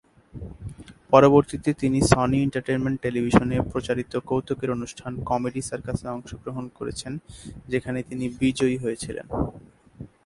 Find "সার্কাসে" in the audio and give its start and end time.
5.69-6.07